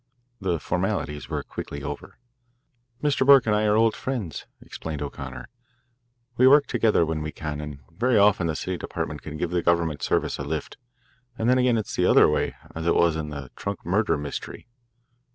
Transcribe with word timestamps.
The 0.39 0.59
formalities 0.59 1.29
were 1.29 1.43
quickly 1.43 1.83
over. 1.83 2.17
"Mr. 3.03 3.23
Burke 3.23 3.45
and 3.45 3.55
I 3.55 3.65
are 3.65 3.75
old 3.75 3.95
friends," 3.95 4.47
explained 4.59 5.03
O'Connor. 5.03 5.47
"We 6.37 6.45
try 6.45 6.45
to 6.45 6.49
work 6.49 6.65
together 6.65 7.05
when 7.05 7.21
we 7.21 7.31
can, 7.31 7.61
and 7.61 7.81
very 7.95 8.17
often 8.17 8.47
the 8.47 8.55
city 8.55 8.77
department 8.77 9.21
can 9.21 9.37
give 9.37 9.51
the 9.51 9.61
government 9.61 10.01
service 10.01 10.39
a 10.39 10.43
lift, 10.43 10.77
and 11.37 11.47
then 11.47 11.59
again 11.59 11.77
it's 11.77 11.95
the 11.95 12.07
other 12.07 12.27
way 12.27 12.55
as 12.73 12.87
it 12.87 12.95
was 12.95 13.15
in 13.15 13.29
the 13.29 13.51
trunk 13.55 13.85
murder 13.85 14.17
mystery. 14.17 14.65